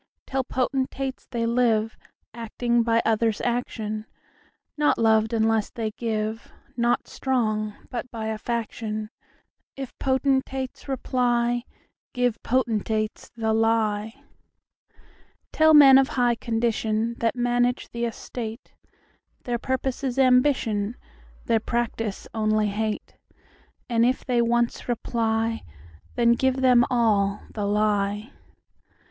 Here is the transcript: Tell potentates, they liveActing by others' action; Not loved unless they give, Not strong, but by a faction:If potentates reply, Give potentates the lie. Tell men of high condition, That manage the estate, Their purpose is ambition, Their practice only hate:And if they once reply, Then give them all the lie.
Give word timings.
Tell 0.25 0.43
potentates, 0.43 1.27
they 1.29 1.43
liveActing 1.43 2.83
by 2.83 3.03
others' 3.05 3.39
action; 3.41 4.07
Not 4.75 4.97
loved 4.97 5.31
unless 5.31 5.69
they 5.69 5.91
give, 5.91 6.51
Not 6.75 7.07
strong, 7.07 7.75
but 7.91 8.09
by 8.09 8.25
a 8.29 8.39
faction:If 8.39 9.95
potentates 9.99 10.87
reply, 10.87 11.65
Give 12.13 12.41
potentates 12.41 13.29
the 13.37 13.53
lie. 13.53 14.23
Tell 15.51 15.75
men 15.75 15.99
of 15.99 16.07
high 16.07 16.33
condition, 16.33 17.13
That 17.19 17.35
manage 17.35 17.89
the 17.89 18.05
estate, 18.05 18.73
Their 19.43 19.59
purpose 19.59 20.03
is 20.03 20.17
ambition, 20.17 20.95
Their 21.45 21.59
practice 21.59 22.27
only 22.33 22.69
hate:And 22.69 24.03
if 24.03 24.25
they 24.25 24.41
once 24.41 24.89
reply, 24.89 25.61
Then 26.15 26.31
give 26.31 26.61
them 26.61 26.85
all 26.89 27.43
the 27.53 27.65
lie. 27.67 28.33